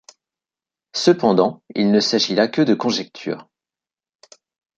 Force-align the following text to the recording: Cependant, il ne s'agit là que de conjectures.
Cependant, 0.95 1.61
il 1.75 1.91
ne 1.91 1.99
s'agit 1.99 2.33
là 2.33 2.47
que 2.47 2.63
de 2.63 2.73
conjectures. 2.73 3.47